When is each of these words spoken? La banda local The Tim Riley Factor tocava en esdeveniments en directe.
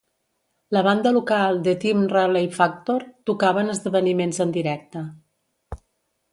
La 0.75 0.81
banda 0.87 1.11
local 1.17 1.59
The 1.67 1.75
Tim 1.83 2.07
Riley 2.15 2.49
Factor 2.57 3.07
tocava 3.33 3.63
en 3.67 3.71
esdeveniments 3.77 4.45
en 4.47 4.59
directe. 4.59 5.09